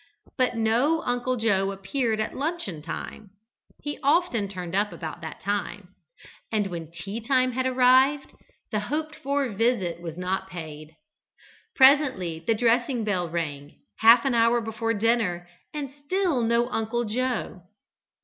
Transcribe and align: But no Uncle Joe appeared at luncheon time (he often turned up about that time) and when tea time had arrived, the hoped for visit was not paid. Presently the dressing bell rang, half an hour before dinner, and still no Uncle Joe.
But 0.35 0.57
no 0.57 1.03
Uncle 1.03 1.35
Joe 1.35 1.71
appeared 1.71 2.19
at 2.19 2.35
luncheon 2.35 2.81
time 2.81 3.29
(he 3.83 3.99
often 4.01 4.49
turned 4.49 4.73
up 4.75 4.91
about 4.91 5.21
that 5.21 5.41
time) 5.41 5.89
and 6.51 6.65
when 6.65 6.89
tea 6.91 7.21
time 7.21 7.51
had 7.51 7.67
arrived, 7.67 8.33
the 8.71 8.79
hoped 8.79 9.15
for 9.15 9.47
visit 9.49 10.01
was 10.01 10.17
not 10.17 10.49
paid. 10.49 10.95
Presently 11.75 12.39
the 12.47 12.55
dressing 12.55 13.03
bell 13.03 13.29
rang, 13.29 13.75
half 13.99 14.25
an 14.25 14.33
hour 14.33 14.59
before 14.59 14.95
dinner, 14.95 15.47
and 15.71 15.91
still 16.03 16.41
no 16.41 16.67
Uncle 16.69 17.05
Joe. 17.05 17.61